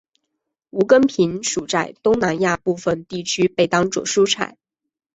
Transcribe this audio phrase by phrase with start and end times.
[0.71, 4.57] 无根萍属在东南亚部份地区被当作蔬菜。